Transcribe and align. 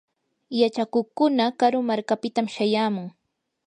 yachakuqkuna 0.59 1.45
karu 1.59 1.79
markapitam 1.89 2.47
shayamun. 2.55 3.07